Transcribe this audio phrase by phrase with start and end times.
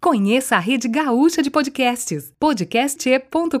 [0.00, 3.58] Conheça a rede gaúcha de podcasts, podcast.com.br.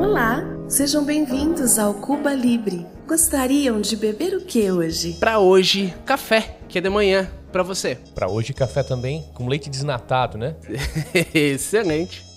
[0.00, 2.86] Olá, sejam bem-vindos ao Cuba Libre.
[3.06, 5.18] Gostariam de beber o que hoje?
[5.20, 7.98] Para hoje, café, que é de manhã, para você.
[8.14, 10.56] Para hoje, café também com leite desnatado, né?
[11.34, 12.27] Excelente.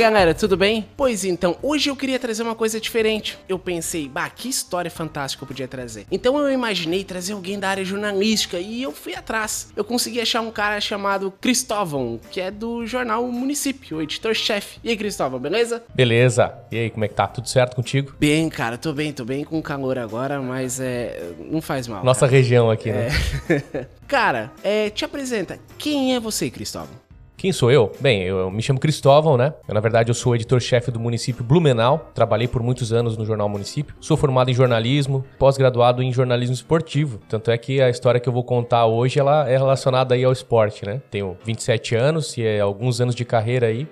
[0.00, 0.86] Galera, tudo bem?
[0.96, 3.38] Pois então, hoje eu queria trazer uma coisa diferente.
[3.46, 6.06] Eu pensei, bah, que história fantástica eu podia trazer.
[6.10, 9.70] Então eu imaginei trazer alguém da área jornalística e eu fui atrás.
[9.76, 14.78] Eu consegui achar um cara chamado Cristóvão, que é do jornal Município, o editor-chefe.
[14.82, 15.82] E aí, Cristóvão, beleza?
[15.94, 16.50] Beleza.
[16.72, 17.26] E aí, como é que tá?
[17.26, 18.14] Tudo certo contigo?
[18.18, 21.30] Bem, cara, tô bem, tô bem com calor agora, mas é.
[21.50, 22.02] Não faz mal.
[22.02, 22.32] Nossa cara.
[22.32, 23.08] região aqui, né?
[23.50, 23.86] É.
[24.08, 25.58] cara, é, te apresenta.
[25.76, 27.09] Quem é você, Cristóvão?
[27.40, 27.90] Quem sou eu?
[27.98, 29.54] Bem, eu me chamo Cristóvão, né?
[29.66, 32.10] Eu, na verdade, eu sou editor-chefe do município Blumenau.
[32.14, 33.94] Trabalhei por muitos anos no jornal Município.
[33.98, 37.18] Sou formado em jornalismo, pós-graduado em jornalismo esportivo.
[37.30, 40.32] Tanto é que a história que eu vou contar hoje ela é relacionada aí ao
[40.32, 41.00] esporte, né?
[41.10, 43.88] Tenho 27 anos e é alguns anos de carreira aí.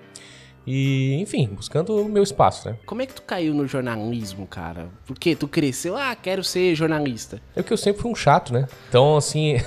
[0.65, 2.75] E, enfim, buscando o meu espaço, né?
[2.85, 4.87] Como é que tu caiu no jornalismo, cara?
[5.05, 5.35] Por quê?
[5.35, 7.41] Tu cresceu, ah, quero ser jornalista.
[7.55, 8.67] É que eu sempre fui um chato, né?
[8.87, 9.57] Então, assim.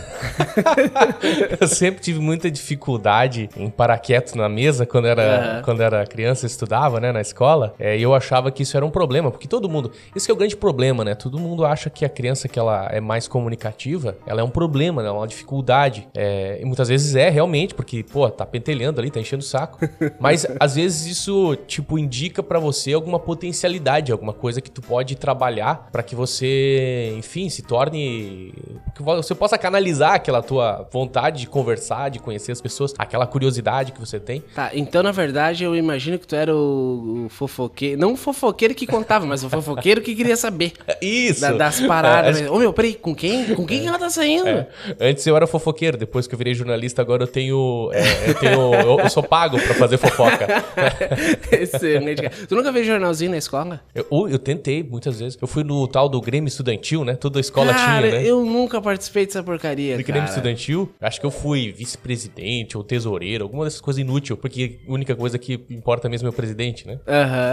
[1.61, 5.63] eu sempre tive muita dificuldade em parar quieto na mesa quando era, uhum.
[5.63, 7.75] quando era criança, estudava, né, na escola.
[7.79, 9.93] É, e eu achava que isso era um problema, porque todo mundo.
[10.15, 11.15] Isso é o grande problema, né?
[11.15, 15.03] Todo mundo acha que a criança que ela é mais comunicativa, ela é um problema,
[15.03, 15.11] né?
[15.11, 16.09] Uma dificuldade.
[16.15, 19.79] É, e muitas vezes é, realmente, porque, pô, tá pentelhando ali, tá enchendo o saco.
[20.21, 24.83] Mas, às vezes, vezes isso, tipo, indica para você alguma potencialidade, alguma coisa que tu
[24.83, 28.53] pode trabalhar para que você, enfim, se torne.
[28.95, 33.93] que você possa canalizar aquela tua vontade de conversar, de conhecer as pessoas, aquela curiosidade
[33.93, 34.41] que você tem.
[34.55, 38.01] Tá, então na verdade eu imagino que tu era o, o fofoqueiro.
[38.01, 40.73] Não o fofoqueiro que contava, mas o fofoqueiro que queria saber.
[41.01, 41.41] Isso!
[41.41, 42.41] Da, das paradas.
[42.41, 43.55] É, Ô meu, peraí, com quem?
[43.55, 43.87] Com quem é.
[43.87, 44.49] ela tá saindo?
[44.49, 44.69] É.
[45.01, 47.91] Antes eu era fofoqueiro, depois que eu virei jornalista, agora eu tenho.
[47.93, 50.47] É, eu, tenho eu, eu, sou pago para fazer fofoca.
[51.53, 52.35] Excelente, cara.
[52.47, 53.81] Tu nunca fez jornalzinho na escola?
[53.95, 55.39] Eu, eu tentei muitas vezes.
[55.41, 57.15] Eu fui no tal do Grêmio Estudantil, né?
[57.15, 58.27] Toda a escola cara, tinha, né?
[58.27, 63.45] eu nunca participei dessa porcaria, Do Grêmio Estudantil, acho que eu fui vice-presidente ou tesoureiro,
[63.45, 66.99] alguma dessas coisas inútil, porque a única coisa que importa mesmo é o presidente, né?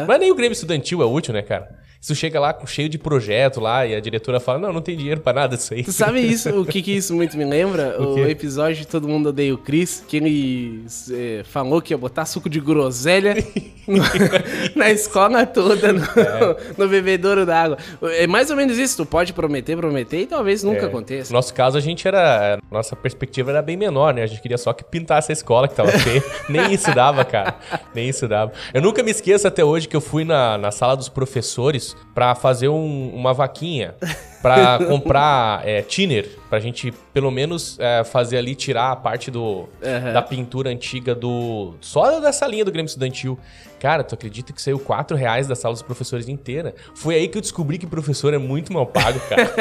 [0.08, 1.80] Mas nem o Grêmio Estudantil é útil, né, cara?
[2.02, 5.20] Isso chega lá cheio de projeto lá e a diretora fala: Não, não tem dinheiro
[5.20, 5.84] pra nada disso aí.
[5.84, 6.50] Tu sabe isso?
[6.62, 7.98] O que, que isso muito me lembra?
[8.00, 11.98] O, o episódio de Todo Mundo Odeia o Chris, que ele é, falou que ia
[11.98, 13.36] botar suco de groselha
[13.86, 14.02] no,
[14.76, 16.58] na escola toda, no, é.
[16.78, 17.78] no bebedouro d'água.
[18.02, 18.98] É mais ou menos isso.
[18.98, 20.86] Tu pode prometer, prometer e talvez nunca é.
[20.86, 21.32] aconteça.
[21.32, 22.60] No nosso caso, a gente era.
[22.72, 24.24] Nossa perspectiva era bem menor, né?
[24.24, 26.24] A gente queria só que pintasse a escola que tava feia.
[26.48, 27.56] Nem isso dava, cara.
[27.94, 28.54] Nem isso dava.
[28.74, 32.36] Eu nunca me esqueço até hoje que eu fui na, na sala dos professores para
[32.36, 33.96] fazer um, uma vaquinha
[34.42, 39.70] para comprar é, thinner, pra gente pelo menos é, fazer ali, tirar a parte do,
[39.82, 40.14] uhum.
[40.14, 41.74] da pintura antiga do.
[41.82, 43.38] Só dessa linha do Grêmio Estudantil.
[43.80, 46.76] Cara, tu acredita que saiu 4 reais da sala dos professores inteira?
[46.94, 49.54] Foi aí que eu descobri que professor é muito mal pago, cara.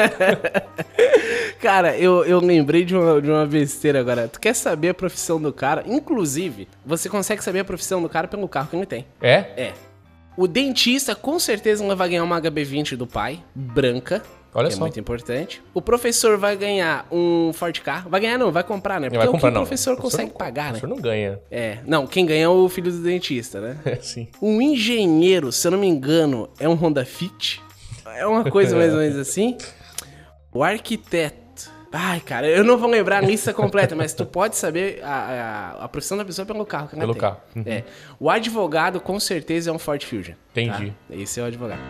[1.61, 4.27] cara, eu, eu lembrei de uma, de uma besteira agora.
[4.27, 5.83] Tu quer saber a profissão do cara?
[5.85, 9.05] Inclusive, você consegue saber a profissão do cara pelo carro que ele tem.
[9.21, 9.35] É?
[9.55, 9.73] É.
[10.39, 14.23] O dentista com certeza não vai ganhar uma HB20 do pai, branca.
[14.53, 14.83] Olha que é só.
[14.83, 15.61] É muito importante.
[15.73, 18.07] O professor vai ganhar um Ford Car.
[18.07, 19.09] Vai ganhar não, vai comprar, né?
[19.09, 19.63] Porque vai comprar, o que não.
[19.63, 20.77] o professor, o consegue não, pagar, né?
[20.77, 21.41] O professor não ganha.
[21.51, 21.79] É.
[21.85, 23.77] Não, quem ganha é o filho do dentista, né?
[23.83, 24.29] É, sim.
[24.41, 27.61] Um engenheiro, se eu não me engano, é um Honda Fit.
[28.05, 29.57] É uma coisa mais ou menos assim.
[30.53, 31.48] O arquiteto
[31.91, 35.85] Ai, cara, eu não vou lembrar a lista completa, mas tu pode saber a, a,
[35.85, 37.21] a profissão da pessoa pelo carro que ela Pelo tem.
[37.21, 37.37] carro.
[37.55, 37.63] Uhum.
[37.65, 37.83] É.
[38.19, 40.35] O advogado, com certeza, é um Ford Fusion.
[40.51, 40.91] Entendi.
[40.91, 41.15] Tá?
[41.15, 41.81] Esse é o advogado.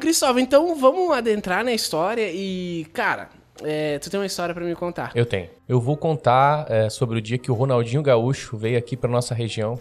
[0.00, 3.28] Cristóvão, então vamos adentrar na história e, cara,
[3.62, 5.12] é, tu tem uma história para me contar.
[5.14, 5.48] Eu tenho.
[5.68, 9.34] Eu vou contar é, sobre o dia que o Ronaldinho Gaúcho veio aqui para nossa
[9.34, 9.78] região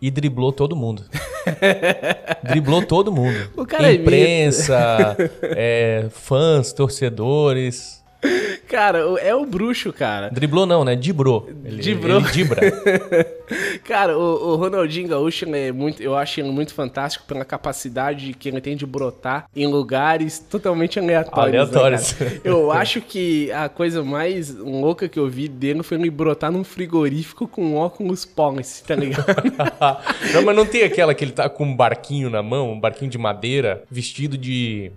[0.00, 1.04] e driblou todo mundo.
[2.42, 3.50] driblou todo mundo.
[3.56, 8.04] O cara Imprensa, é, fãs, torcedores.
[8.68, 10.28] Cara, é o bruxo, cara.
[10.28, 10.94] Driblou não, né?
[10.94, 11.48] Dibrou.
[11.64, 12.20] Ele, Dibrou.
[12.20, 12.60] Ele dibra.
[13.82, 18.48] cara, o, o, Ronaldinho Gaúcho, é muito, eu acho ele muito fantástico pela capacidade que
[18.48, 21.52] ele tem de brotar em lugares totalmente aleatórios.
[21.52, 22.20] Né, aleatórios.
[22.20, 26.52] Né, eu acho que a coisa mais louca que eu vi dele foi ele brotar
[26.52, 29.24] num frigorífico com óculos policy, tá ligado?
[30.34, 33.10] não, mas não tem aquela que ele tá com um barquinho na mão, um barquinho
[33.10, 34.92] de madeira, vestido de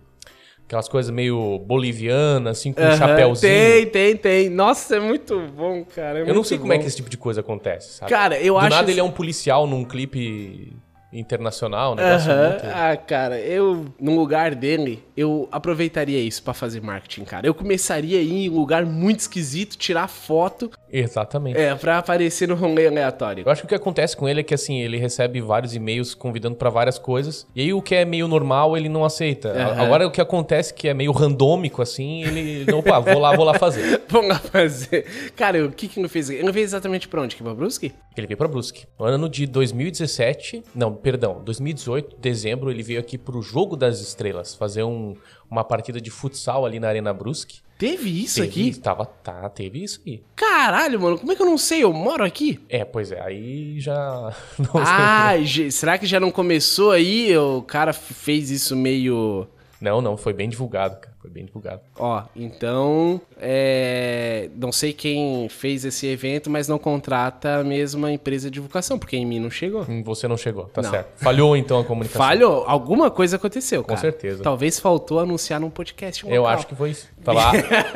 [0.71, 3.51] Aquelas coisas meio bolivianas, assim, com um chapéuzinho.
[3.53, 4.50] Tem, tem, tem.
[4.50, 6.19] Nossa, é muito bom, cara.
[6.19, 6.81] é Eu não sei como é bom.
[6.81, 8.09] que esse tipo de coisa acontece, sabe?
[8.09, 8.69] Cara, eu Do acho.
[8.69, 10.71] nada ele é um policial num clipe
[11.12, 12.50] internacional, um Aham.
[12.50, 12.66] muito...
[12.66, 17.46] Ah, cara, eu, no lugar dele, eu aproveitaria isso pra fazer marketing, cara.
[17.46, 21.58] Eu começaria a ir em um lugar muito esquisito, tirar foto, Exatamente.
[21.60, 23.44] é, pra aparecer no rolê aleatório.
[23.46, 26.13] Eu acho que o que acontece com ele é que assim, ele recebe vários e-mails
[26.13, 29.54] convidando pra várias coisas, e aí o que é meio normal ele não aceita.
[29.78, 33.46] Agora o que acontece que é meio randômico assim, ele, não, opa, vou lá, vou
[33.46, 34.02] lá fazer.
[34.07, 35.06] Vamos lá fazer.
[35.36, 36.30] Cara, o que que ele fez?
[36.30, 37.36] Ele fez exatamente pra onde?
[37.36, 37.94] Que pra Brusque?
[38.18, 38.86] Ele veio pra Brusque.
[39.00, 44.53] No ano de 2017, não, perdão, 2018, dezembro, ele veio aqui pro Jogo das Estrelas,
[44.56, 45.15] fazer um-
[45.50, 47.59] uma partida de futsal ali na Arena Brusque.
[47.77, 48.80] Teve isso Teve- aqui?
[48.80, 50.21] Tava, tá, teve isso aí.
[50.36, 51.83] Caralho, mano, como é que eu não sei?
[51.83, 52.59] Eu moro aqui.
[52.69, 54.33] É, pois é, aí já.
[54.59, 57.36] Não, Ah, ge- será que já não começou aí?
[57.38, 59.47] O cara fez isso meio.
[59.81, 61.11] não, não, foi bem divulgado, cara.
[61.21, 61.81] Foi bem divulgado.
[62.00, 63.21] Ó, então.
[63.39, 64.50] É...
[64.56, 69.15] Não sei quem fez esse evento, mas não contrata a mesma empresa de divulgação, porque
[69.15, 69.85] em mim não chegou.
[69.88, 70.89] Hum, Você não chegou, tá Não.
[70.89, 71.21] certo.
[71.23, 72.19] Falhou então a comunicação.
[72.25, 74.00] Falhou, alguma coisa aconteceu, cara.
[74.00, 74.41] certeza.
[74.41, 77.07] Talvez faltou anunciar num podcast Eu acho que foi isso.
[77.23, 77.51] Tá lá.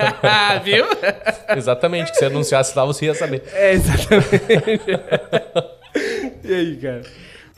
[0.63, 0.86] Viu?
[1.57, 3.42] Exatamente, que se anunciasse lá, você ia saber.
[3.54, 4.86] É, exatamente.
[6.44, 7.01] e aí, cara?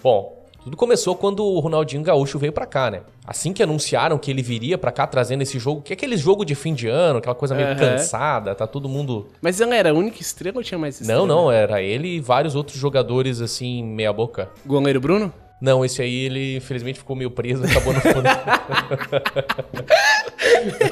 [0.02, 0.37] Bom,
[0.68, 3.04] tudo começou quando o Ronaldinho Gaúcho veio pra cá, né?
[3.26, 6.44] Assim que anunciaram que ele viria pra cá trazendo esse jogo, que é aquele jogo
[6.44, 7.78] de fim de ano, aquela coisa meio Aham.
[7.78, 9.28] cansada, tá todo mundo.
[9.42, 11.26] Mas ela era a única estrela ou tinha mais estrela?
[11.26, 14.50] Não, não, era ele e vários outros jogadores assim, meia boca.
[14.66, 15.32] Goleiro Bruno?
[15.62, 18.28] Não, esse aí ele infelizmente ficou meio preso, acabou no fundo.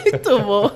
[0.01, 0.71] Muito bom.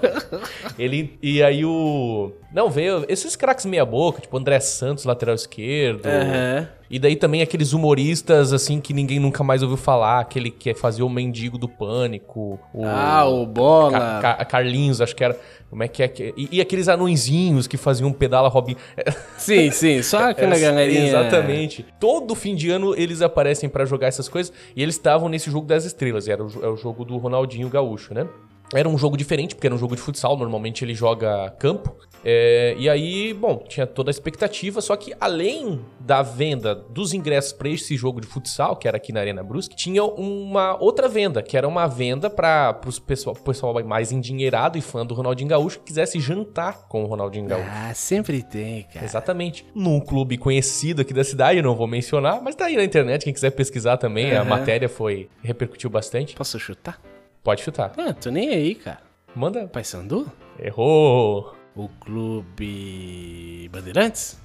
[0.78, 6.06] ele e aí o Não, veio esses craques meia boca, tipo André Santos, lateral esquerdo.
[6.06, 6.68] Aham.
[6.90, 10.20] E daí também aqueles humoristas, assim, que ninguém nunca mais ouviu falar.
[10.20, 12.60] Aquele que fazia o mendigo do pânico.
[12.74, 13.92] O Ah, o Bola.
[14.22, 15.38] Ca- Ca- Carlinhos, acho que era.
[15.70, 16.08] Como é que é?
[16.08, 18.76] que- E, e aqueles anõezinhos que faziam pedala Robin.
[19.38, 21.08] Sim, sim, só aquela Era- galerinha.
[21.10, 21.86] Exatamente.
[22.00, 24.52] Todo fim de ano eles aparecem pra jogar essas coisas.
[24.76, 26.28] E eles estavam nesse jogo das estrelas.
[26.28, 28.28] Era o, jo- é o jogo do Ronaldinho Gaúcho, né?
[28.74, 30.38] Era um jogo diferente, porque era um jogo de futsal.
[30.38, 31.96] Normalmente ele joga campo.
[32.24, 34.82] É, e aí, bom, tinha toda a expectativa.
[34.82, 39.12] Só que além da venda dos ingressos pra esse jogo de futsal, que era aqui
[39.12, 43.84] na Arena Brusque, tinha uma outra venda, que era uma venda para o pessoal, pessoal
[43.84, 47.70] mais endinheirado e fã do Ronaldinho Gaúcho que quisesse jantar com o Ronaldinho Gaúcho.
[47.72, 49.06] Ah, sempre tem, cara.
[49.06, 49.66] Exatamente.
[49.74, 53.34] Num clube conhecido aqui da cidade, não vou mencionar, mas tá aí na internet, quem
[53.34, 54.50] quiser pesquisar também, a Aham.
[54.50, 56.36] matéria foi repercutiu bastante.
[56.36, 57.00] Posso chutar?
[57.44, 57.92] Pode chutar.
[57.98, 59.00] Ah, tô nem aí, cara.
[59.36, 59.68] Manda.
[59.68, 60.32] Paysandu?
[60.60, 61.56] Errou.
[61.76, 64.38] O Clube Bandeirantes?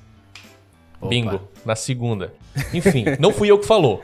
[1.00, 1.08] Opa.
[1.08, 1.40] Bingo.
[1.64, 2.32] Na segunda.
[2.72, 4.02] Enfim, não fui eu que falou.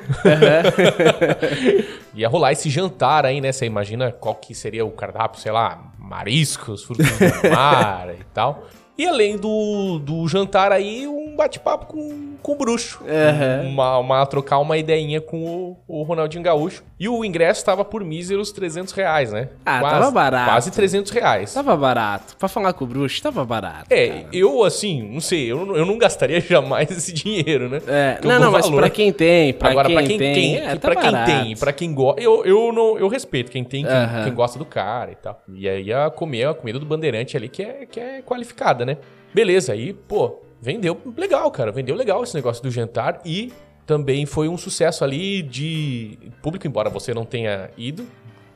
[2.15, 3.53] Ia rolar esse jantar aí, né?
[3.53, 8.67] Você imagina qual que seria o cardápio, sei lá, mariscos, frutos do mar e tal.
[8.99, 13.01] E além do, do jantar aí, um bate-papo com, com o bruxo.
[13.09, 13.69] Aham.
[13.69, 16.83] Uma, uma- trocar uma ideinha com o, o Ronaldinho Gaúcho.
[16.99, 19.49] E o ingresso tava por míseros 300 reais, né?
[19.65, 20.51] Ah, tava barato.
[20.51, 21.55] Quase 300 reais.
[21.55, 22.37] Tava barato.
[22.37, 23.87] Pra falar com o bruxo, tava barato.
[23.91, 24.27] É, cara.
[24.33, 27.81] eu assim, não sei, eu, não- eu não gastaria jamais esse dinheiro, né?
[27.87, 28.81] É, não, não, mas valor.
[28.81, 31.57] pra quem tem, pra Agora, quem, pra quem tem, tem, é, tá pra quem tem,
[31.57, 34.25] pra quem gosta, eu, eu, não, eu respeito quem tem, quem, Aham.
[34.25, 35.41] quem gosta do cara e tal.
[35.55, 38.99] E aí a comer a comida do bandeirante ali que é, que é qualificada, né?
[39.33, 43.53] Beleza, aí, pô, vendeu legal, cara, vendeu legal esse negócio do jantar e
[43.87, 48.07] também foi um sucesso ali de público, embora você não tenha ido,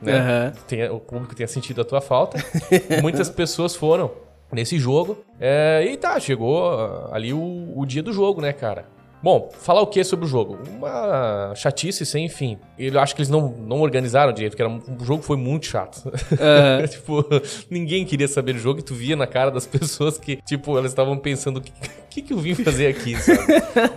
[0.01, 0.17] né?
[0.19, 0.53] Aham.
[0.67, 2.37] Tenha- o público tenha sentido a tua falta.
[3.01, 4.11] Muitas pessoas foram
[4.51, 5.17] nesse jogo.
[5.39, 8.85] É, e tá, chegou ali o, o dia do jogo, né, cara?
[9.23, 10.59] Bom, falar o que sobre o jogo?
[10.69, 12.57] Uma chatice sem fim.
[12.77, 16.11] Eu acho que eles não, não organizaram direito, porque era, o jogo foi muito chato.
[16.39, 16.85] Aham.
[16.87, 17.25] tipo,
[17.69, 20.91] ninguém queria saber do jogo e tu via na cara das pessoas que, tipo, elas
[20.91, 21.71] estavam pensando o que,
[22.09, 23.15] que, que eu vim fazer aqui?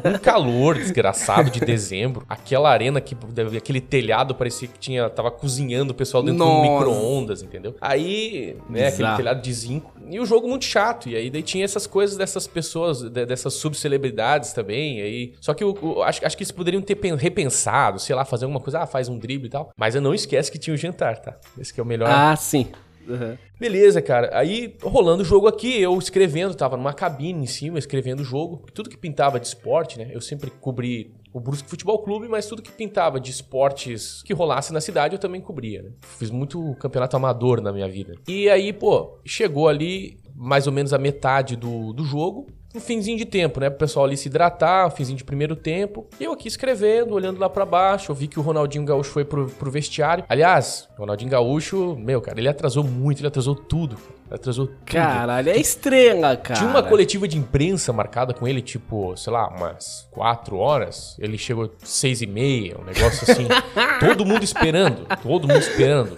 [0.04, 3.16] Um calor desgraçado de dezembro, aquela arena que
[3.56, 6.72] aquele telhado parecia que tinha tava cozinhando o pessoal dentro de um Nossa.
[6.72, 7.74] micro-ondas, entendeu?
[7.80, 9.16] Aí, né, aquele Bizarro.
[9.18, 9.92] telhado de zinco.
[10.10, 11.08] E o jogo muito chato.
[11.08, 15.00] E aí daí tinha essas coisas dessas pessoas, de- dessas subcelebridades também.
[15.08, 18.24] Aí, só que eu, eu acho, acho que eles poderiam ter pen- repensado, sei lá,
[18.24, 19.70] fazer alguma coisa, ah, faz um drible e tal.
[19.76, 21.38] Mas eu não esquece que tinha o jantar, tá?
[21.58, 22.08] Esse que é o melhor.
[22.10, 22.68] Ah, sim.
[23.08, 23.38] Aham.
[23.58, 24.30] Beleza, cara.
[24.38, 28.64] Aí, rolando o jogo aqui, eu escrevendo, tava numa cabine em cima, escrevendo o jogo.
[28.74, 30.10] Tudo que pintava de esporte, né?
[30.12, 34.72] Eu sempre cobri o Brusque Futebol Clube, mas tudo que pintava de esportes que rolasse
[34.72, 35.90] na cidade, eu também cobria, né?
[36.18, 38.14] Fiz muito campeonato amador na minha vida.
[38.28, 42.46] E aí, pô, chegou ali mais ou menos a metade do, do jogo.
[42.74, 43.70] Um finzinho de tempo, né?
[43.70, 46.06] Pro pessoal ali se hidratar, um finzinho de primeiro tempo.
[46.20, 49.24] E eu aqui escrevendo, olhando lá para baixo, eu vi que o Ronaldinho Gaúcho foi
[49.24, 50.24] pro, pro vestiário.
[50.28, 53.96] Aliás, o Ronaldinho Gaúcho, meu, cara, ele atrasou muito, ele atrasou tudo.
[54.30, 54.78] Atrasou tudo.
[54.84, 56.60] Caralho, é estrela, cara.
[56.60, 61.16] Tinha uma coletiva de imprensa marcada com ele, tipo, sei lá, umas quatro horas.
[61.18, 63.48] Ele chegou seis e meia, um negócio assim.
[64.00, 66.14] todo mundo esperando, todo mundo esperando.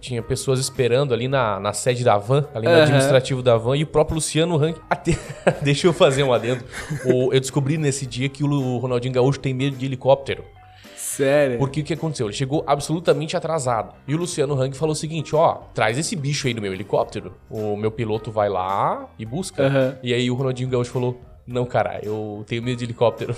[0.00, 2.82] Tinha pessoas esperando ali na, na sede da van, ali no uhum.
[2.82, 4.76] administrativo da van, e o próprio Luciano Rank.
[4.88, 5.18] Até...
[5.60, 6.64] Deixa eu fazer um adendo.
[7.04, 10.42] O, eu descobri nesse dia que o Ronaldinho Gaúcho tem medo de helicóptero.
[10.96, 11.58] Sério?
[11.58, 12.26] Porque o que aconteceu?
[12.26, 13.94] Ele chegou absolutamente atrasado.
[14.08, 17.34] E o Luciano Hang falou o seguinte: ó, traz esse bicho aí no meu helicóptero.
[17.50, 19.64] O meu piloto vai lá e busca.
[19.64, 19.98] Uhum.
[20.02, 23.34] E aí o Ronaldinho Gaúcho falou: não, cara, eu tenho medo de helicóptero.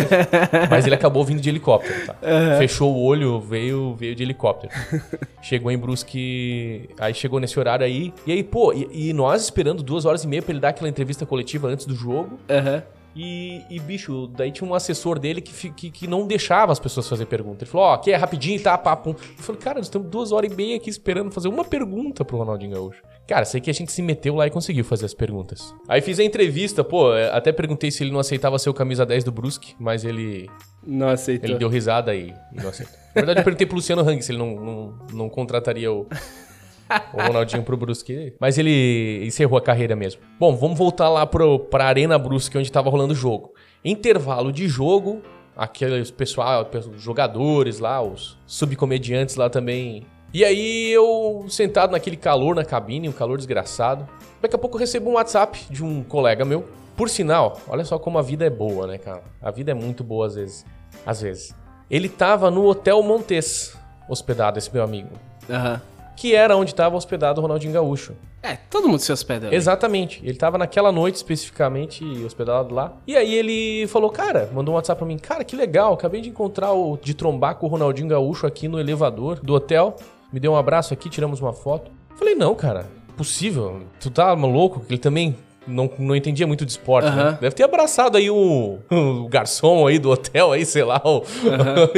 [0.70, 2.14] Mas ele acabou vindo de helicóptero, tá?
[2.22, 2.58] Uhum.
[2.58, 4.72] Fechou o olho, veio, veio de helicóptero.
[5.42, 8.12] chegou em Brusque, aí chegou nesse horário aí.
[8.26, 10.88] E aí, pô, e, e, nós esperando duas horas e meia pra ele dar aquela
[10.88, 12.38] entrevista coletiva antes do jogo.
[12.48, 12.76] Aham.
[12.76, 13.02] Uhum.
[13.14, 17.06] E, e, bicho, daí tinha um assessor dele que, que, que não deixava as pessoas
[17.06, 17.64] fazer pergunta.
[17.64, 19.10] Ele falou, ó, oh, aqui é rapidinho, tá, papo.
[19.10, 22.38] Eu falei, cara, nós estamos duas horas e meia aqui esperando fazer uma pergunta pro
[22.38, 23.02] Ronaldinho Gaúcho.
[23.32, 25.74] Cara, sei que a gente se meteu lá e conseguiu fazer as perguntas.
[25.88, 29.06] Aí fiz a entrevista, pô, é, até perguntei se ele não aceitava ser o camisa
[29.06, 30.50] 10 do Brusque, mas ele...
[30.86, 31.48] Não aceitou.
[31.48, 32.94] Ele deu risada e, e não aceitou.
[32.94, 36.06] Na verdade, eu perguntei pro Luciano Hang se ele não, não, não contrataria o,
[37.14, 38.34] o Ronaldinho pro Brusque.
[38.38, 40.20] Mas ele encerrou a carreira mesmo.
[40.38, 43.54] Bom, vamos voltar lá pro, pra Arena Brusque, onde tava rolando o jogo.
[43.82, 45.22] Intervalo de jogo,
[45.56, 50.04] aqueles pessoal, os jogadores lá, os subcomediantes lá também.
[50.32, 54.08] E aí eu sentado naquele calor na cabine, um calor desgraçado.
[54.40, 56.66] Daqui a pouco eu recebo um WhatsApp de um colega meu.
[56.96, 59.22] Por sinal, olha só como a vida é boa, né, cara?
[59.40, 60.64] A vida é muito boa às vezes.
[61.04, 61.54] Às vezes.
[61.90, 63.76] Ele tava no Hotel Montes,
[64.08, 65.10] hospedado, esse meu amigo.
[65.50, 65.74] Aham.
[65.74, 68.14] Uhum que era onde estava hospedado o Ronaldinho Gaúcho.
[68.42, 69.48] É, todo mundo se hospeda.
[69.48, 69.56] Ali.
[69.56, 70.20] Exatamente.
[70.22, 72.92] Ele estava naquela noite especificamente hospedado lá.
[73.06, 76.28] E aí ele falou, cara, mandou um WhatsApp pra mim, cara, que legal, acabei de
[76.28, 79.96] encontrar o de trombar com o Ronaldinho Gaúcho aqui no elevador do hotel.
[80.32, 81.90] Me deu um abraço aqui, tiramos uma foto.
[82.16, 82.86] Falei, não, cara,
[83.16, 83.82] possível.
[84.00, 84.84] Tu tá maluco?
[84.88, 85.36] Ele também
[85.66, 87.16] não, não entendia muito de esporte, uhum.
[87.16, 87.38] né?
[87.40, 91.24] Deve ter abraçado aí o, o, garçom aí do hotel aí, sei lá, o, uhum.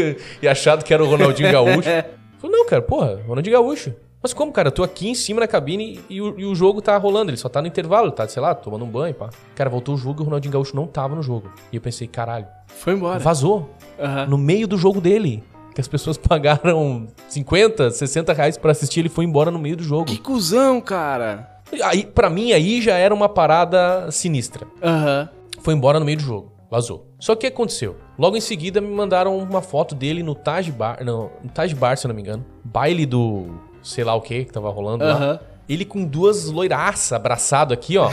[0.42, 1.88] e achado que era o Ronaldinho Gaúcho.
[2.38, 3.94] Falei, não, cara, porra, Ronaldinho Gaúcho.
[4.22, 4.68] Mas como, cara?
[4.68, 7.36] Eu tô aqui em cima na cabine e o, e o, jogo tá rolando, ele
[7.36, 9.28] só tá no intervalo, tá, sei lá, tomando um banho, pá.
[9.54, 11.52] Cara, voltou o jogo e o Ronaldinho Gaúcho não tava no jogo.
[11.70, 12.46] E eu pensei, caralho.
[12.66, 13.18] Foi embora.
[13.18, 13.70] Vazou.
[13.98, 14.26] Uhum.
[14.30, 15.44] No meio do jogo dele.
[15.74, 19.82] Que as pessoas pagaram 50, 60 reais pra assistir, ele foi embora no meio do
[19.82, 20.04] jogo.
[20.04, 21.60] Que cuzão, cara.
[21.82, 24.66] Aí, pra mim, aí já era uma parada sinistra.
[24.82, 25.28] Aham.
[25.60, 26.52] Foi embora no meio do jogo.
[26.70, 27.06] Vazou.
[27.18, 27.96] Só que o que aconteceu?
[28.18, 31.96] Logo em seguida me mandaram uma foto dele no Taj Bar, não, no Taj Bar,
[31.96, 32.44] se eu não me engano.
[32.64, 33.46] Baile do
[33.82, 35.40] sei lá o que que tava rolando lá.
[35.68, 38.10] Ele com duas loiraças abraçado aqui, ó.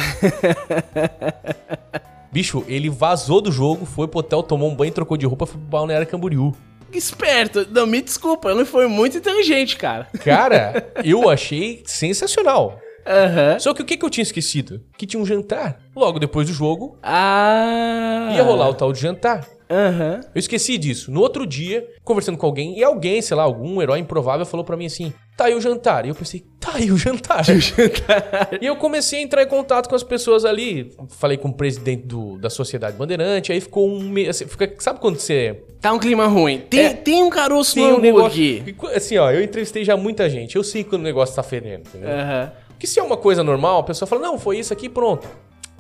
[2.32, 5.60] Bicho, ele vazou do jogo, foi pro hotel, tomou um banho, trocou de roupa, foi
[5.60, 6.56] pro Balneário Camboriú.
[6.94, 7.68] Esperto.
[7.72, 10.08] Não, me desculpa, ele foi muito inteligente, cara.
[10.24, 12.80] Cara, eu achei sensacional.
[13.06, 13.60] Uhum.
[13.60, 14.82] Só que o que, que eu tinha esquecido?
[14.98, 15.80] Que tinha um jantar.
[15.96, 16.98] Logo depois do jogo.
[17.02, 18.32] Ah.
[18.36, 19.48] Ia rolar o tal de jantar.
[19.72, 20.20] Uhum.
[20.36, 21.10] Eu esqueci disso.
[21.10, 24.76] No outro dia, conversando com alguém, e alguém, sei lá, algum herói improvável falou para
[24.76, 26.06] mim assim: tá aí o jantar.
[26.06, 27.42] E eu pensei, tá aí o jantar.
[27.50, 28.50] o jantar.
[28.62, 30.92] e eu comecei a entrar em contato com as pessoas ali.
[31.10, 34.14] Falei com o presidente do, da Sociedade Bandeirante, aí ficou um.
[34.30, 35.64] Assim, fica, sabe quando você.
[35.80, 36.60] Tá um clima ruim.
[36.70, 38.76] Tem, é, tem um caroço tem no um negócio, aqui.
[38.94, 40.56] Assim, ó, eu entrevistei já muita gente.
[40.56, 42.10] Eu sei quando o negócio tá fedendo, entendeu?
[42.10, 42.52] Uhum.
[42.78, 45.28] Que se é uma coisa normal, a pessoa fala, não, foi isso aqui pronto.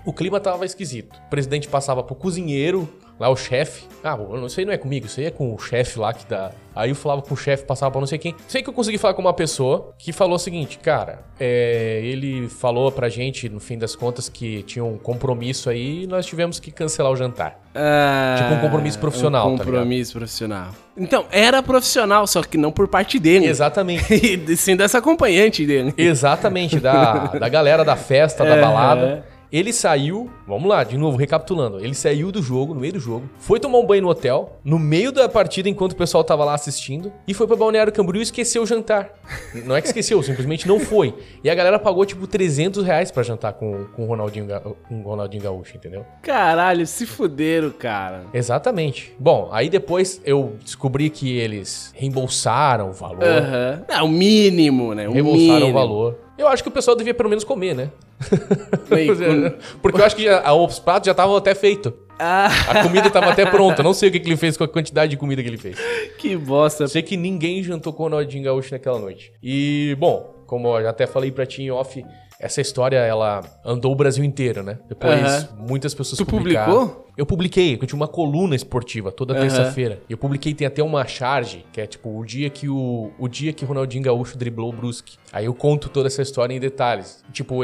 [0.05, 1.15] O clima tava esquisito.
[1.27, 2.89] O presidente passava pro cozinheiro,
[3.21, 3.83] lá o chefe.
[4.03, 6.51] Ah, isso aí não é comigo, isso aí é com o chefe lá que dá.
[6.75, 8.35] Aí eu falava com o chefe, passava pra não sei quem.
[8.47, 12.49] Sei que eu consegui falar com uma pessoa que falou o seguinte, cara, é, ele
[12.49, 16.59] falou pra gente, no fim das contas, que tinha um compromisso aí e nós tivemos
[16.59, 17.59] que cancelar o jantar.
[17.75, 20.69] Ah, tipo um compromisso profissional, um compromisso tá profissional.
[20.97, 23.45] Então, era profissional, só que não por parte dele.
[23.45, 24.11] Exatamente.
[24.51, 25.93] e sim dessa acompanhante dele.
[25.95, 29.23] Exatamente, da, da galera da festa, da balada.
[29.51, 31.79] Ele saiu, vamos lá, de novo, recapitulando.
[31.79, 34.79] Ele saiu do jogo, no meio do jogo, foi tomar um banho no hotel, no
[34.79, 38.23] meio da partida, enquanto o pessoal tava lá assistindo, e foi pra Balneário Camboriú e
[38.23, 39.09] esqueceu o jantar.
[39.65, 41.13] Não é que esqueceu, simplesmente não foi.
[41.43, 44.47] E a galera pagou, tipo, 300 reais pra jantar com, com, o, Ronaldinho,
[44.87, 46.05] com o Ronaldinho Gaúcho, entendeu?
[46.21, 48.23] Caralho, se fuderam, cara.
[48.33, 49.13] Exatamente.
[49.19, 53.23] Bom, aí depois eu descobri que eles reembolsaram o valor.
[53.23, 53.83] Aham.
[53.89, 53.95] Uhum.
[53.95, 55.09] É, o mínimo, né?
[55.09, 55.69] O reembolsaram mínimo.
[55.69, 56.19] o valor.
[56.37, 57.89] Eu acho que o pessoal devia pelo menos comer, né?
[59.81, 61.93] Porque eu acho que já, os pratos já estavam até feitos.
[62.19, 62.49] Ah.
[62.69, 63.81] A comida estava até pronta.
[63.81, 65.77] Não sei o que, que, ele fez com a quantidade de comida que ele fez.
[66.19, 66.87] Que bosta.
[66.87, 69.33] Sei que ninguém jantou com o Ronaldinho Gaúcho naquela noite.
[69.41, 72.05] E, bom, como eu até falei pra ti em off,
[72.41, 74.79] essa história, ela andou o Brasil inteiro, né?
[74.89, 75.47] Depois, Aham.
[75.67, 76.73] muitas pessoas Tu publicaram.
[76.73, 77.07] publicou?
[77.17, 79.41] Eu publiquei, eu tinha uma coluna esportiva toda Aham.
[79.41, 80.01] terça-feira.
[80.09, 83.27] E eu publiquei, tem até uma charge, que é tipo o dia que o, o
[83.27, 85.17] dia que Ronaldinho Gaúcho driblou o Brusque.
[85.31, 87.23] Aí eu conto toda essa história em detalhes.
[87.31, 87.59] Tipo,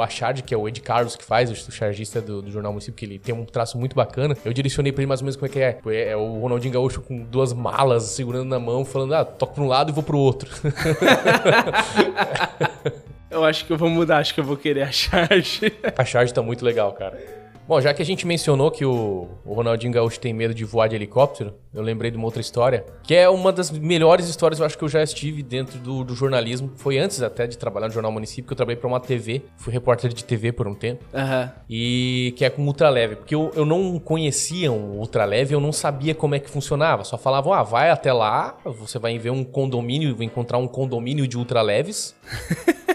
[0.00, 2.94] a charge, que é o Ed Carlos que faz, o chargista do, do Jornal Município,
[2.96, 4.36] que ele tem um traço muito bacana.
[4.44, 5.78] Eu direcionei pra ele mais ou menos como é que é.
[5.86, 9.64] É, é o Ronaldinho Gaúcho com duas malas segurando na mão, falando, ah, toco pra
[9.64, 10.48] um lado e vou pro outro.
[13.32, 15.72] Eu acho que eu vou mudar, acho que eu vou querer a charge.
[15.96, 17.18] A charge tá muito legal, cara.
[17.66, 20.88] Bom, já que a gente mencionou que o, o Ronaldinho Gaúcho tem medo de voar
[20.88, 24.66] de helicóptero, eu lembrei de uma outra história, que é uma das melhores histórias eu
[24.66, 26.72] acho que eu já estive dentro do, do jornalismo.
[26.76, 29.72] Foi antes até de trabalhar no Jornal Município, que eu trabalhei pra uma TV, fui
[29.72, 31.52] repórter de TV por um tempo, Aham.
[31.70, 33.14] e que é com ultraleve.
[33.16, 37.04] Porque eu, eu não conhecia um ultraleve, eu não sabia como é que funcionava.
[37.04, 41.28] Só falavam, ah, vai até lá, você vai ver um condomínio, vai encontrar um condomínio
[41.28, 42.14] de ultraleves.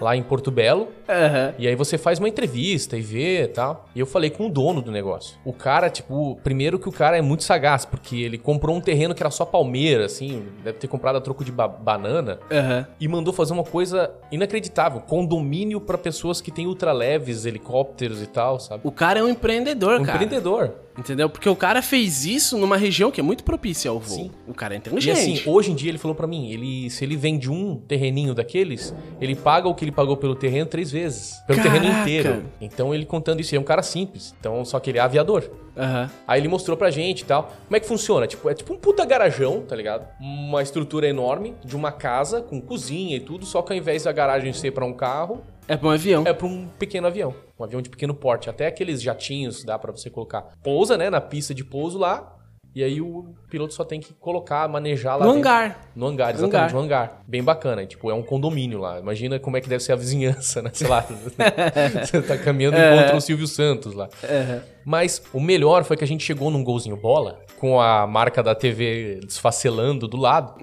[0.00, 0.88] lá em Porto Belo.
[1.08, 1.54] Aham.
[1.58, 3.86] E aí você faz uma entrevista e vê e tal.
[3.94, 5.36] E eu falei com o dono do negócio.
[5.44, 9.14] O cara, tipo, primeiro que o cara é muito sagaz, porque ele comprou um terreno
[9.14, 12.38] que era só palmeira, assim, deve ter comprado a troco de ba- banana.
[12.50, 12.86] Aham.
[13.00, 18.58] E mandou fazer uma coisa inacreditável: condomínio pra pessoas que têm ultraleves, helicópteros e tal,
[18.58, 18.80] sabe?
[18.84, 20.22] O cara é um empreendedor, Um cara.
[20.22, 20.72] empreendedor.
[21.00, 21.30] Entendeu?
[21.30, 24.16] Porque o cara fez isso numa região que é muito propícia ao voo.
[24.16, 24.30] Sim.
[24.46, 25.12] O cara é E inteligente.
[25.18, 28.94] assim, hoje em dia ele falou pra mim, ele, se ele vende um terreninho daqueles,
[29.20, 31.42] ele paga o que ele pagou pelo terreno três vezes.
[31.46, 32.02] Pelo terreno Caraca!
[32.02, 32.44] inteiro.
[32.60, 34.34] Então ele contando isso, ele é um cara simples.
[34.38, 35.50] Então, só que ele é aviador.
[35.76, 36.10] Aham.
[36.28, 37.44] Aí ele mostrou pra gente e tal.
[37.64, 38.26] Como é que funciona?
[38.26, 40.06] Tipo, é tipo um puta garajão, tá ligado?
[40.20, 44.12] Uma estrutura enorme de uma casa com cozinha e tudo, só que ao invés da
[44.12, 46.24] garagem ser pra um carro, É pra um avião.
[46.26, 47.34] é pra um pequeno avião.
[47.58, 48.50] Um avião de pequeno porte.
[48.50, 50.42] Até aqueles jatinhos dá pra você colocar.
[50.62, 52.36] Pousa, né, na pista de pouso lá.
[52.72, 55.48] E aí o piloto só tem que colocar, manejar lá No dentro.
[55.50, 55.80] hangar.
[55.96, 56.72] No hangar, exatamente, Hangar.
[56.72, 57.22] no hangar.
[57.26, 57.84] Bem bacana.
[57.84, 59.00] Tipo, é um condomínio lá.
[59.00, 60.70] Imagina como é que deve ser a vizinhança, né?
[60.72, 61.04] Sei lá.
[62.04, 64.08] você tá caminhando e encontra o Silvio Santos lá.
[64.22, 64.62] Aham.
[64.84, 68.54] Mas o melhor foi que a gente chegou num golzinho bola, com a marca da
[68.54, 70.54] TV desfacelando do lado.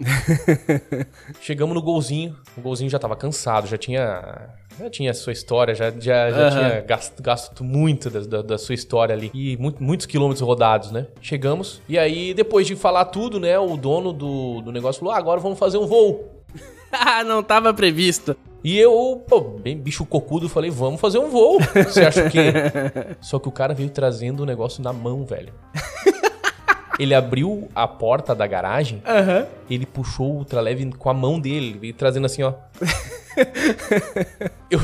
[1.41, 4.49] Chegamos no golzinho, o golzinho já tava cansado, já tinha.
[4.79, 6.49] Já tinha sua história, já, já, já Aham.
[6.51, 9.31] tinha gasto, gasto muito da, da, da sua história ali.
[9.33, 11.07] E mu- muitos quilômetros rodados, né?
[11.19, 11.81] Chegamos.
[11.89, 13.57] E aí, depois de falar tudo, né?
[13.57, 16.33] O dono do, do negócio falou: ah, agora vamos fazer um voo.
[16.89, 18.33] Ah, não tava previsto.
[18.67, 21.57] E eu, pô, bem bicho cocudo, falei, vamos fazer um voo.
[21.85, 22.51] Você acha o quê?
[23.21, 25.53] Só que o cara veio trazendo o negócio na mão, velho.
[26.99, 29.47] Ele abriu a porta da garagem, Aham.
[29.69, 32.55] ele puxou o ultraleve com a mão dele, ele veio trazendo assim, ó.
[34.69, 34.81] Eu-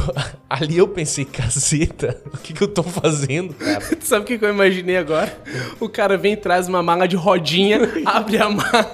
[0.50, 3.82] ali eu pensei, caceta, o que, que eu tô fazendo, cara?
[3.82, 5.36] Tu sabe o que que eu imaginei agora?
[5.78, 8.90] O cara vem, traz uma mala de rodinha, abre a mala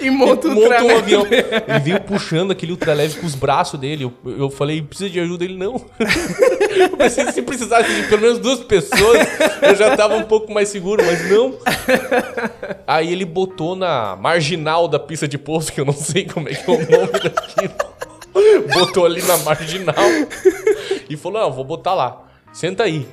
[0.00, 1.24] e monta um Monta um avião.
[1.24, 4.02] Ele veio puxando aquele ultraleve com os braços dele.
[4.04, 5.44] Eu, eu falei, precisa de ajuda?
[5.44, 5.80] Ele, não.
[6.76, 9.20] Eu pensei que se precisasse de pelo menos duas pessoas,
[9.62, 11.56] eu já tava um pouco mais seguro, mas não.
[12.88, 16.54] Aí ele botou na marginal da pista de pouso, que eu não sei como é
[16.54, 17.74] que é o nome daquilo.
[18.74, 19.94] Botou ali na marginal
[21.08, 22.26] e falou, não, vou botar lá.
[22.52, 23.06] Senta aí.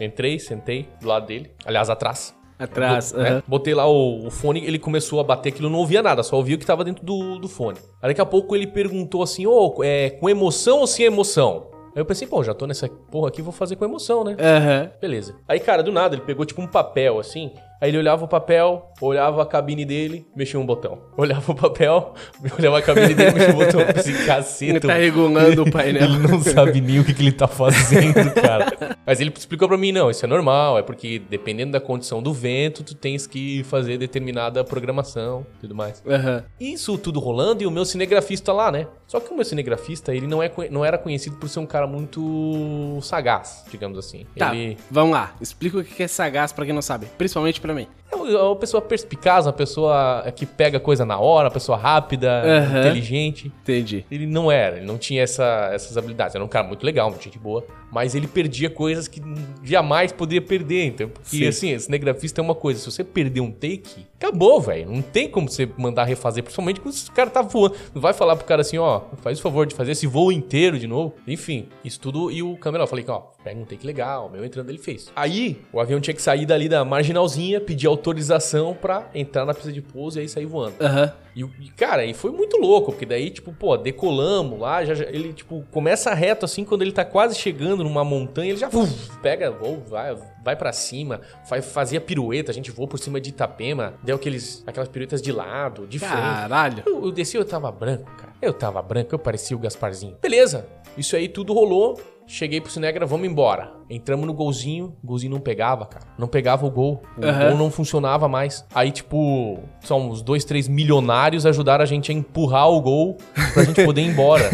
[0.00, 1.50] Entrei, sentei do lado dele.
[1.64, 2.34] Aliás, atrás.
[2.58, 3.12] Atrás.
[3.12, 3.28] né?
[3.28, 3.42] aham.
[3.46, 6.56] Botei lá o, o fone, ele começou a bater aquilo, não ouvia nada, só ouvia
[6.56, 7.78] o que tava dentro do, do fone.
[8.00, 11.68] Aí daqui a pouco ele perguntou assim, ô, é com emoção ou sem emoção?
[11.94, 14.36] Aí eu pensei, pô, já tô nessa porra aqui, vou fazer com emoção, né?
[14.38, 14.90] Aham.
[15.00, 15.36] Beleza.
[15.46, 17.52] Aí, cara, do nada, ele pegou tipo um papel assim.
[17.84, 21.00] Aí ele olhava o papel, olhava a cabine dele, mexia um botão.
[21.18, 22.14] Olhava o papel,
[22.58, 23.80] olhava a cabine dele, mexia um botão.
[23.82, 26.04] Eu pensei, Ele tá regulando o painel.
[26.04, 28.96] Ele não sabe nem o que, que ele tá fazendo, cara.
[29.04, 32.32] Mas ele explicou pra mim, não, isso é normal, é porque dependendo da condição do
[32.32, 36.02] vento, tu tens que fazer determinada programação e tudo mais.
[36.08, 36.42] Aham.
[36.58, 38.86] Isso tudo rolando e o meu cinegrafista lá, né?
[39.06, 41.86] Só que o meu cinegrafista, ele não, é, não era conhecido por ser um cara
[41.86, 44.24] muito sagaz, digamos assim.
[44.38, 45.34] Tá, Ele vamos lá.
[45.38, 47.06] Explica o que é sagaz pra quem não sabe.
[47.18, 47.86] Principalmente pra mim.
[48.12, 52.80] é uma pessoa perspicaz, uma pessoa que pega coisa na hora, uma pessoa rápida, Aham.
[52.80, 53.52] inteligente.
[53.62, 54.04] Entendi.
[54.10, 56.34] Ele não era, ele não tinha essa- essas habilidades.
[56.34, 57.64] Era um cara muito legal, muito gente boa.
[57.94, 59.22] Mas ele perdia coisas que
[59.62, 60.86] jamais poderia perder.
[60.86, 61.46] Então, porque Sim.
[61.46, 62.80] assim, cinegrafista é uma coisa.
[62.80, 64.90] Se você perder um take, acabou, velho.
[64.90, 67.76] Não tem como você mandar refazer, principalmente quando o cara tá voando.
[67.94, 70.76] Não vai falar pro cara assim, ó, faz o favor de fazer esse voo inteiro
[70.76, 71.14] de novo.
[71.24, 72.32] Enfim, isso tudo.
[72.32, 74.28] E o câmera, eu falei, ó, pega um take legal.
[74.28, 75.12] Meu entrando, ele fez.
[75.14, 79.70] Aí, o avião tinha que sair dali da marginalzinha, pedir autorização pra entrar na pista
[79.70, 80.74] de pouso e aí sair voando.
[80.80, 81.12] Aham.
[81.36, 85.04] E, e, cara, e foi muito louco, porque daí, tipo, pô, decolamos lá, já, já-
[85.06, 89.10] ele, tipo, começa reto assim, quando ele tá quase chegando numa montanha, ele já uf,
[89.20, 93.30] pega, ou vai, vai para cima, faz, fazia pirueta, a gente voou por cima de
[93.30, 96.12] Itapema, deu aqueles, aquelas piruetas de lado, de frente.
[96.12, 96.82] Caralho.
[96.86, 98.32] Eu, eu desci, eu tava branco, cara.
[98.40, 100.16] Eu tava branco, eu parecia o Gasparzinho.
[100.22, 100.66] Beleza.
[100.96, 102.00] Isso aí tudo rolou.
[102.26, 103.70] Cheguei pro Cinegra, vamos embora.
[103.88, 106.06] Entramos no golzinho, o golzinho não pegava, cara.
[106.18, 107.02] Não pegava o gol.
[107.16, 107.48] O Aham.
[107.50, 108.64] gol não funcionava mais.
[108.74, 113.18] Aí, tipo, só uns dois, três milionários ajudaram a gente a empurrar o gol
[113.52, 114.48] pra gente poder ir embora.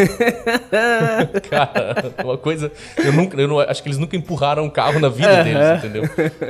[1.48, 2.72] cara, uma coisa.
[2.96, 3.40] Eu nunca.
[3.40, 6.04] Eu não, acho que eles nunca empurraram um carro na vida deles, entendeu?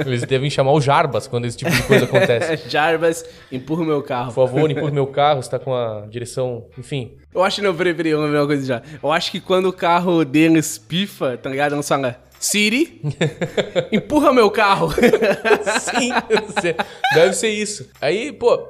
[0.06, 2.64] Eles devem chamar o Jarbas quando esse tipo de coisa acontece.
[2.68, 4.32] Jarbas, empurra o meu carro.
[4.32, 6.66] Por favor, empurre meu carro, está com a direção.
[6.78, 7.12] Enfim.
[7.32, 8.82] Eu acho que não, peraí, peraí, uma coisa já.
[9.02, 11.76] Eu acho que quando o carro deles pifa, tá ligado?
[11.76, 13.02] Não fala, Siri,
[13.92, 14.88] empurra meu carro.
[15.78, 16.10] Sim,
[17.14, 17.88] deve ser isso.
[18.00, 18.66] Aí, pô,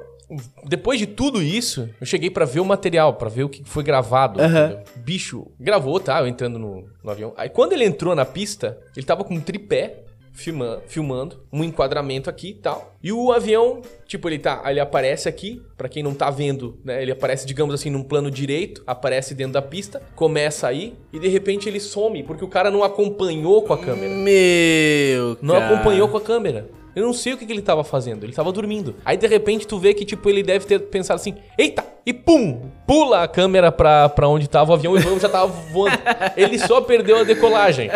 [0.65, 3.81] depois de tudo isso, eu cheguei pra ver o material, pra ver o que foi
[3.81, 4.41] gravado.
[4.43, 4.83] entendeu?
[4.97, 6.19] Bicho, gravou, tá?
[6.19, 7.33] Eu entrando no, no avião.
[7.37, 10.03] Aí quando ele entrou na pista, ele tava com um tripé.
[10.33, 12.95] Filma, filmando, um enquadramento aqui e tal.
[13.03, 14.63] E o avião, tipo, ele tá.
[14.65, 17.01] Ele aparece aqui, pra quem não tá vendo, né?
[17.01, 21.27] Ele aparece, digamos assim, num plano direito, aparece dentro da pista, começa aí, e de
[21.27, 24.13] repente ele some, porque o cara não acompanhou com a câmera.
[24.15, 25.73] Meu, Não cara.
[25.73, 26.69] acompanhou com a câmera.
[26.95, 28.23] Eu não sei o que, que ele tava fazendo.
[28.23, 28.95] Ele tava dormindo.
[29.05, 31.83] Aí de repente tu vê que, tipo, ele deve ter pensado assim: eita!
[32.03, 32.71] E pum!
[32.87, 35.97] Pula a câmera pra, pra onde tava o avião e o avião já tava voando.
[36.35, 37.89] Ele só perdeu a decolagem.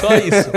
[0.00, 0.50] Só isso.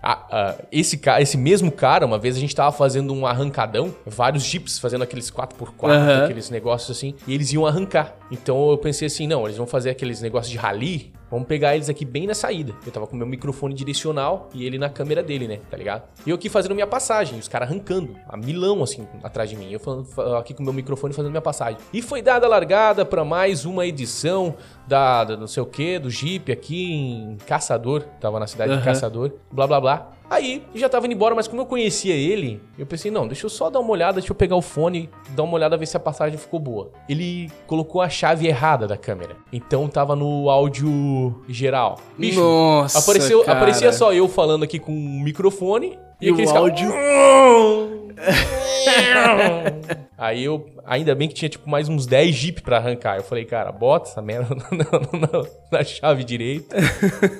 [0.00, 4.44] Ah, ah, esse, esse mesmo cara, uma vez a gente tava fazendo um arrancadão, vários
[4.44, 6.24] jeeps fazendo aqueles 4x4, Aham.
[6.24, 8.14] aqueles negócios assim, e eles iam arrancar.
[8.30, 11.12] Então eu pensei assim: não, eles vão fazer aqueles negócios de rally.
[11.34, 12.72] Vamos pegar eles aqui bem na saída.
[12.86, 15.58] Eu tava com meu microfone direcional e ele na câmera dele, né?
[15.70, 16.04] Tá ligado?
[16.24, 19.70] E eu aqui fazendo minha passagem, os caras arrancando, a milão assim, atrás de mim.
[19.70, 21.78] Eu falando, fa- aqui com meu microfone fazendo minha passagem.
[21.92, 24.54] E foi dada a largada pra mais uma edição
[24.86, 28.02] da, da não sei o que, do Jeep aqui em Caçador.
[28.20, 28.84] Tava na cidade de Aham.
[28.84, 30.10] Caçador, blá blá blá.
[30.30, 33.50] Aí já tava indo embora, mas como eu conhecia ele, eu pensei, não, deixa eu
[33.50, 36.00] só dar uma olhada, deixa eu pegar o fone, dar uma olhada, ver se a
[36.00, 36.90] passagem ficou boa.
[37.08, 39.36] Ele colocou a chave errada da câmera.
[39.52, 41.98] Então tava no áudio geral.
[42.18, 43.58] Bicho, Nossa, apareceu, cara.
[43.58, 48.03] aparecia só eu falando aqui com um microfone E o aqueles caras- áudio-
[50.16, 53.16] Aí eu, ainda bem que tinha tipo mais uns 10 jeep pra arrancar.
[53.16, 56.76] Eu falei, cara, bota essa merda na, na- na chave direita.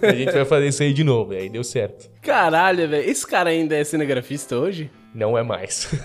[0.02, 1.32] a gente vai fazer isso aí de novo.
[1.34, 2.10] E aí deu certo.
[2.20, 3.08] Caralho, velho.
[3.08, 4.90] Esse cara ainda é cinegrafista hoje?
[5.14, 5.88] Não é mais.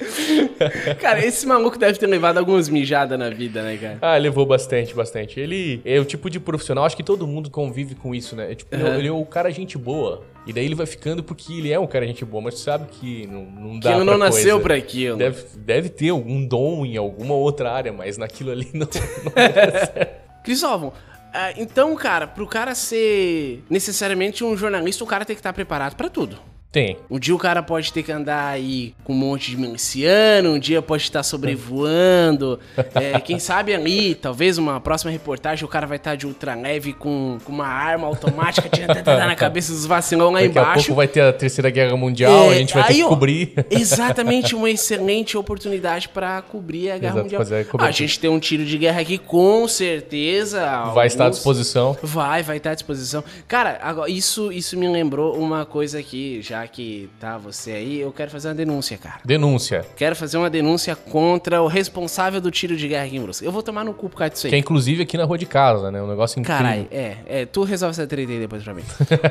[1.00, 3.98] Cara, esse maluco deve ter levado algumas mijadas na vida, né, cara?
[4.00, 5.38] ah, levou bastante, bastante.
[5.38, 8.52] Ele é o tipo de profissional, acho que todo mundo convive com isso, né?
[8.52, 8.98] É, tipo, ele é- Aham.
[8.98, 10.24] ele é o cara gente boa.
[10.46, 12.86] E daí ele vai ficando porque ele é um cara gente boa, mas tu sabe
[12.90, 14.60] que não, não Que dá ele pra não nasceu coisa.
[14.60, 15.16] pra aquilo.
[15.18, 18.88] Deve, deve ter algum dom em alguma outra área, mas naquilo ali não,
[19.24, 20.20] não dá certo.
[20.42, 20.92] Crisóvão,
[21.34, 25.94] ah, então, cara, pro cara ser necessariamente um jornalista, o cara tem que estar preparado
[25.94, 26.38] pra tudo.
[26.72, 26.96] Tem.
[27.10, 30.58] Um dia o cara pode ter que andar aí com um monte de miliciano, um
[30.58, 32.60] dia pode estar sobrevoando.
[32.94, 37.38] é, quem sabe ali, talvez uma próxima reportagem, o cara vai estar de ultraleve com,
[37.44, 40.84] com uma arma automática tirando na cabeça dos vacilão lá Daqui a embaixo.
[40.86, 43.08] pouco vai ter a Terceira Guerra Mundial, É, a gente vai ter aí, que ó,
[43.08, 43.52] cobrir.
[43.68, 47.42] Exatamente, uma excelente oportunidade pra cobrir a Guerra Exato, Mundial.
[47.42, 47.84] a cobertura.
[47.84, 50.84] a gente tem um tiro de guerra aqui, com certeza.
[50.94, 51.96] Vai estar à disposição.
[52.00, 53.24] Vai, vai estar à disposição.
[53.48, 58.12] Cara, agora, isso, isso me lembrou uma coisa aqui, já que tá você aí, eu
[58.12, 59.20] quero fazer uma denúncia, cara.
[59.24, 59.84] Denúncia.
[59.96, 63.44] Quero fazer uma denúncia contra o responsável do tiro de guerra aqui em Brusque.
[63.44, 64.50] Eu vou tomar no cu por causa disso aí.
[64.50, 66.02] Que é inclusive aqui na rua de casa, né?
[66.02, 66.62] Um negócio incrível.
[66.62, 68.82] Caralho, é, é, tu resolve essa treta aí depois pra mim.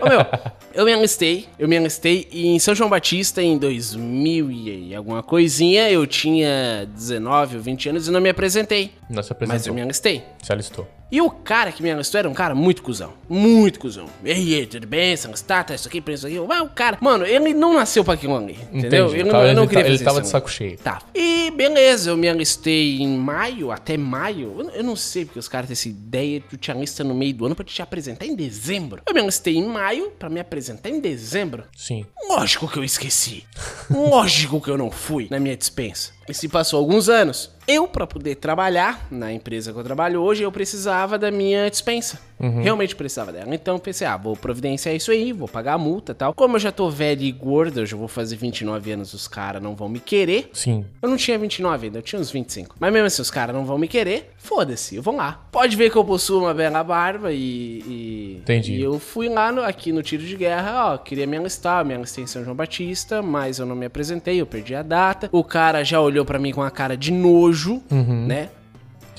[0.02, 0.26] Ô meu,
[0.74, 5.90] eu me alistei, eu me alistei em São João Batista em 2000 e alguma coisinha,
[5.90, 8.92] eu tinha 19 ou 20 anos e não me apresentei.
[9.10, 9.74] Não se Mas eu apresentou.
[9.76, 10.24] me alistei.
[10.42, 10.88] Se alistou.
[11.12, 13.14] E o cara que me alistou era um cara muito cuzão.
[13.28, 14.06] Muito cuzão.
[14.24, 15.16] Ei, tudo bem?
[15.16, 16.40] Você está, tá isso aqui, isso aqui.
[16.40, 18.58] Mas o cara, mano, ele não nasceu pra aquilo ali.
[18.72, 19.08] Entendeu?
[19.08, 19.22] Entendi.
[19.22, 20.78] Ele, não, ele não queria ele tava isso, de saco cheio.
[20.78, 21.02] Tá.
[21.16, 24.56] E beleza, eu me alistei em maio, até maio.
[24.60, 27.34] Eu, eu não sei porque os caras têm essa ideia, tu te alista no meio
[27.34, 29.02] do ano pra te apresentar em dezembro.
[29.08, 31.64] Eu me alistei em maio pra me apresentar em dezembro.
[31.76, 32.06] Sim.
[32.30, 33.44] Lógico que eu esqueci.
[33.90, 36.12] Lógico que eu não fui na minha dispensa.
[36.28, 37.52] E se passou alguns anos.
[37.72, 42.20] Eu, pra poder trabalhar na empresa que eu trabalho hoje, eu precisava da minha dispensa.
[42.40, 43.54] Realmente precisava dela.
[43.54, 46.34] Então pensei, ah, vou providenciar isso aí, vou pagar a multa e tal.
[46.34, 49.62] Como eu já tô velho e gordo, eu já vou fazer 29 anos, os caras
[49.62, 50.50] não vão me querer.
[50.54, 50.86] Sim.
[51.02, 52.76] Eu não tinha 29 ainda, eu tinha uns 25.
[52.80, 55.46] Mas mesmo assim, os caras não vão me querer, foda-se, eu vou lá.
[55.52, 57.84] Pode ver que eu possuo uma bela barba e.
[57.88, 58.74] e Entendi.
[58.76, 61.94] E eu fui lá no- aqui no tiro de guerra, ó, queria me alistar, me
[61.94, 65.30] alistei em São João Batista, mas eu não me apresentei, eu perdi a data.
[65.32, 67.82] O cara já olhou pra mim com a cara de nojo,
[68.28, 68.50] né?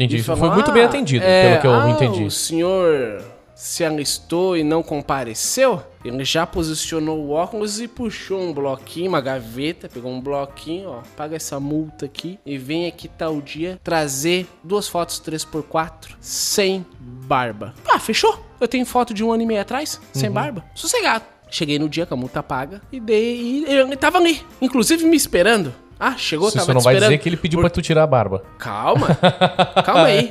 [0.04, 0.22] Entendi.
[0.22, 2.24] Foi muito "Ah, bem atendido, é, pelo que eu ah, entendi.
[2.24, 3.22] O senhor
[3.54, 9.20] se alistou e não compareceu, ele já posicionou o óculos e puxou um bloquinho, uma
[9.20, 14.46] gaveta, pegou um bloquinho, ó, paga essa multa aqui e vem aqui tal dia trazer
[14.64, 17.74] duas fotos 3x4 sem barba.
[17.86, 18.42] Ah, fechou?
[18.58, 20.64] Eu tenho foto de um ano e meio atrás, sem barba.
[20.74, 21.24] Sossegado.
[21.50, 23.36] Cheguei no dia com a multa paga e dei.
[23.36, 25.74] E ele tava ali, inclusive me esperando.
[26.00, 28.06] Ah, chegou, Você tava só não vai dizer que ele pediu pra tu tirar a
[28.06, 28.42] barba.
[28.58, 29.08] Calma.
[29.84, 30.26] Calma aí.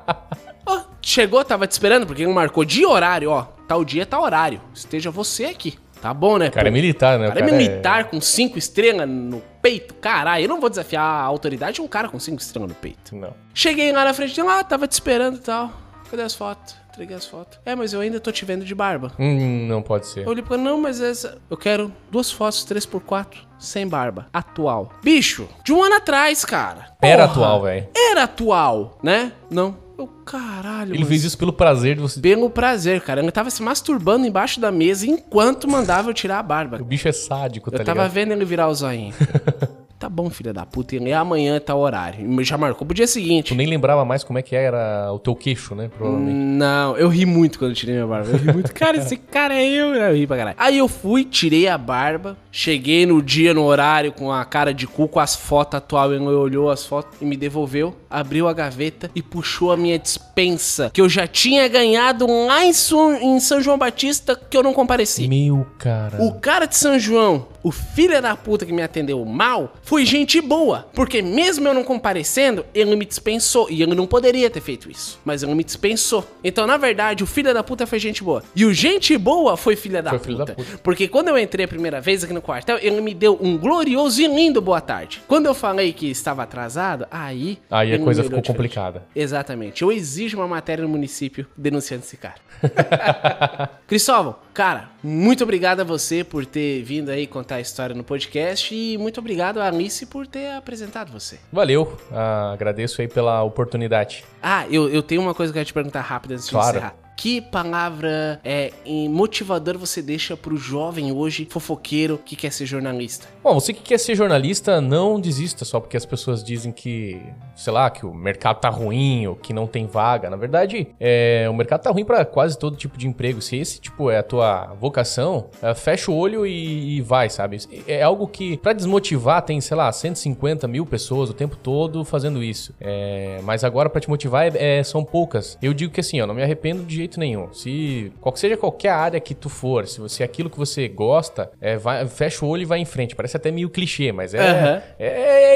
[0.64, 3.42] Ó, chegou, tava te esperando, porque ele marcou de horário, ó.
[3.68, 4.60] Tal dia, tá horário.
[4.72, 5.78] Esteja você aqui.
[6.00, 6.48] Tá bom, né?
[6.48, 6.74] O cara é pô?
[6.74, 7.26] militar, né?
[7.26, 9.94] O cara é militar com cinco estrelas no peito.
[9.94, 13.14] Caralho, eu não vou desafiar a autoridade de um cara com cinco estrelas no peito.
[13.14, 13.34] Não.
[13.52, 15.70] Cheguei lá na frente dele, ah, tava te esperando e tal.
[16.10, 16.74] Cadê as fotos?
[16.92, 17.58] Entreguei as fotos.
[17.64, 19.12] É, mas eu ainda tô te vendo de barba.
[19.18, 20.24] Hum, não pode ser.
[20.26, 21.38] Eu olhei pra não, mas essa.
[21.48, 23.26] Eu quero duas fotos 3x4
[23.58, 24.26] sem barba.
[24.32, 24.92] Atual.
[25.02, 26.88] Bicho, de um ano atrás, cara.
[27.00, 27.32] Era Porra.
[27.44, 27.88] atual, velho.
[27.96, 29.32] Era atual, né?
[29.50, 29.80] Não.
[29.98, 32.20] Eu, caralho, Ele mas- fez isso pelo prazer de você.
[32.20, 33.20] Pelo prazer, cara.
[33.22, 36.78] Ele tava se masturbando embaixo da mesa enquanto mandava eu tirar a barba.
[36.80, 38.12] O bicho é sádico, tá Eu tava ligado?
[38.12, 39.14] vendo ele virar o zoinho.
[40.02, 40.96] tá bom, filha da puta.
[40.96, 42.44] Ele amanhã tá o horário.
[42.44, 43.50] Já marcou pro dia seguinte.
[43.50, 45.88] Tu nem lembrava mais como é que era o teu queixo, né?
[45.96, 46.36] Provavelmente.
[46.36, 48.30] Não, eu ri muito quando eu tirei minha barba.
[48.30, 48.74] Eu ri muito.
[48.74, 49.94] Cara, esse cara é eu.
[49.94, 50.56] Eu ri pra caralho.
[50.58, 52.36] Aí eu fui, tirei a barba.
[52.54, 56.12] Cheguei no dia, no horário, com a cara de cu, com as fotos atual.
[56.12, 57.96] Ele olhou as fotos e me devolveu.
[58.10, 60.90] Abriu a gaveta e puxou a minha dispensa.
[60.92, 64.74] Que eu já tinha ganhado lá em, Su- em São João Batista, que eu não
[64.74, 65.26] compareci.
[65.26, 66.22] Meu cara.
[66.22, 70.38] O cara de São João, o filho da puta que me atendeu mal, foi gente
[70.42, 70.86] boa.
[70.94, 73.66] Porque mesmo eu não comparecendo, ele me dispensou.
[73.70, 75.18] E ele não poderia ter feito isso.
[75.24, 76.22] Mas ele me dispensou.
[76.44, 78.42] Então, na verdade, o filho da puta foi gente boa.
[78.54, 80.26] E o gente boa foi filha da, Foi puta.
[80.28, 80.78] filho da puta.
[80.82, 84.20] Porque quando eu entrei a primeira vez aqui no quartel, ele me deu um glorioso
[84.20, 85.22] e lindo boa tarde.
[85.26, 87.58] Quando eu falei que estava atrasado, aí.
[87.70, 88.46] Aí a coisa ficou diferente.
[88.56, 89.02] complicada.
[89.14, 89.82] Exatamente.
[89.82, 92.36] Eu exijo uma matéria no município denunciando esse cara.
[93.86, 98.74] Cristóvão, cara, muito obrigado a você por ter vindo aí contar a história no podcast
[98.74, 101.38] e muito obrigado a Alice por ter apresentado você.
[101.52, 101.96] Valeu.
[102.12, 104.24] Ah, agradeço aí pela oportunidade.
[104.42, 106.72] Ah, eu, eu tenho uma coisa que eu quero te perguntar rápido antes Claro.
[106.72, 106.94] de encerrar.
[107.16, 108.72] Que palavra é
[109.08, 113.28] motivador você deixa pro jovem hoje, fofoqueiro, que quer ser jornalista?
[113.44, 117.20] Bom, você que quer ser jornalista, não desista só porque as pessoas dizem que,
[117.54, 120.28] sei lá, que o mercado tá ruim ou que não tem vaga.
[120.28, 123.40] Na verdade, é, o mercado tá ruim pra quase todo tipo de emprego.
[123.40, 127.58] Se esse tipo é a tua vocação, é, fecha o olho e, e vai, sabe?
[127.86, 132.42] É algo que, pra desmotivar, tem, sei lá, 150 mil pessoas o tempo todo fazendo
[132.42, 132.74] isso.
[132.80, 135.56] É, mas agora, pra te motivar, é- é- são poucas.
[135.62, 137.52] Eu digo que assim, eu não me arrependo de jeito nenhum.
[137.52, 141.50] Se qual que seja qualquer área que tu for, se você aquilo que você gosta,
[141.60, 143.14] é, vai- fecha o olho e vai em frente.
[143.14, 144.82] Parece até meio clichê, mas é, Aham.
[144.98, 145.06] é,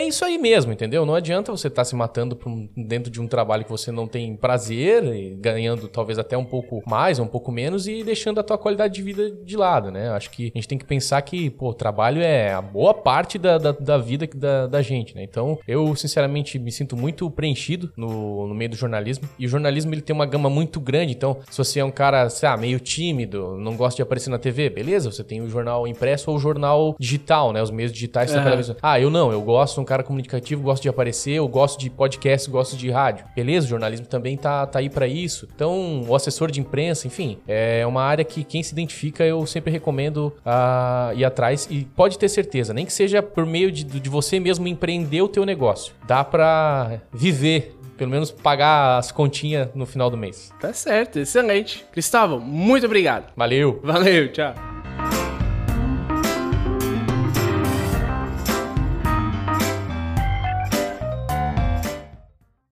[0.01, 1.05] é isso aí mesmo, entendeu?
[1.07, 4.37] Não adianta você estar se matando um- dentro de um trabalho que você não tem
[4.37, 5.03] prazer,
[5.39, 8.95] ganhando talvez até um pouco mais ou um pouco menos e deixando a tua qualidade
[8.95, 10.11] de vida de lado, né?
[10.11, 13.39] Acho que a gente tem que pensar que, pô, o trabalho é a boa parte
[13.39, 15.23] da, da, da vida da, da gente, né?
[15.23, 19.29] Então, eu, sinceramente, me sinto muito preenchido no, no meio do jornalismo.
[19.39, 21.13] E o jornalismo, ele tem uma gama muito grande.
[21.13, 24.39] Então, se você é um cara, sei lá, meio tímido, não gosta de aparecer na
[24.39, 27.63] TV, beleza, você tem o jornal impresso ou o jornal digital, né?
[27.63, 28.45] Os meios digitais da Aham.
[28.45, 28.77] televisão.
[28.83, 31.91] Ah, eu não, eu gosto, sou um cara comunicativo, gosto de aparecer, eu gosto de
[31.91, 33.25] podcast, gosto de rádio.
[33.35, 35.49] Beleza, o jornalismo também tá, tá aí pra isso.
[35.55, 39.71] Então, o assessor de imprensa, enfim, é uma área que quem se identifica eu sempre
[39.71, 44.09] recomendo ah, ir atrás e pode ter certeza, nem que seja por meio de, de
[44.09, 45.93] você mesmo empreender o teu negócio.
[46.07, 50.53] Dá pra viver, pelo menos pagar as continhas no final do mês.
[50.61, 51.85] Tá certo, excelente.
[51.93, 53.33] Cristóvão, muito obrigado.
[53.37, 53.81] Valeu!
[53.83, 54.76] Valeu, tchau.